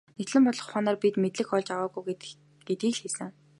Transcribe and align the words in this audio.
Нягтлан 0.17 0.43
бодох 0.45 0.65
ухаанаар 0.67 0.97
бид 1.03 1.15
мэдлэг 1.19 1.49
олж 1.57 1.67
аваагүй 1.73 2.03
гэдгийг 2.67 2.93
л 2.93 2.99
хэлсэн. 3.01 3.29